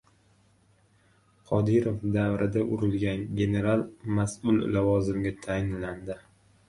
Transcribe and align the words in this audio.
«Qodirov 1.49 1.99
davri»da 2.15 2.65
«urilgan» 2.77 3.23
general 3.43 3.85
mas’ul 4.21 4.61
lavozimga 4.79 5.35
tayinlandi 5.49 6.19